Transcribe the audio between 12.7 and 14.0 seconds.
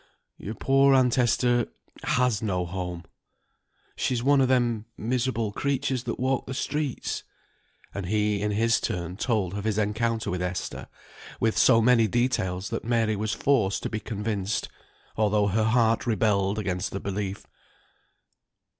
that Mary was forced to be